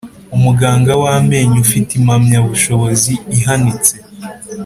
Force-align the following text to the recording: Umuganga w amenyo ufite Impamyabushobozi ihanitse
Umuganga 0.35 0.91
w 1.01 1.03
amenyo 1.15 1.57
ufite 1.65 1.89
Impamyabushobozi 1.99 3.13
ihanitse 3.37 3.93